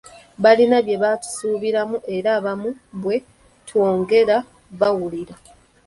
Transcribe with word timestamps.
Balina 0.43 0.77
bye 0.85 0.95
batusuubiramu 1.03 1.97
era 2.15 2.29
abamu 2.37 2.69
bwe 3.01 3.17
twogera 3.67 4.35
bawulira. 4.79 5.35